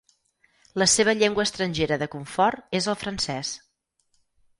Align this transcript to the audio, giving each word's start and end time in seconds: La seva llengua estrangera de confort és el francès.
La 0.81 0.85
seva 0.93 1.13
llengua 1.19 1.45
estrangera 1.49 1.99
de 2.03 2.07
confort 2.15 2.77
és 2.81 2.89
el 2.95 2.99
francès. 3.03 3.53